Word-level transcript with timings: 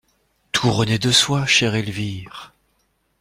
Tout 0.51 0.71
renaît 0.71 0.97
de 0.97 1.11
soi, 1.11 1.45
chère 1.45 1.75
Elvire. 1.75 2.55